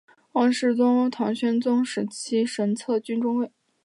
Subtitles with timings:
[0.31, 0.75] 王宗实
[1.11, 3.51] 唐宣宗时期神策军中尉。